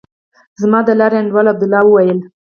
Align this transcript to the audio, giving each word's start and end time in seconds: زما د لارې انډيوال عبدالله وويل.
زما 0.61 0.79
د 0.87 0.89
لارې 0.99 1.17
انډيوال 1.19 1.47
عبدالله 1.51 1.81
وويل. 1.85 2.19